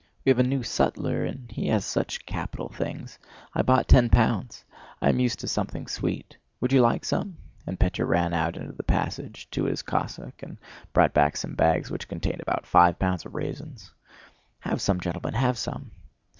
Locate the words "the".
8.73-8.81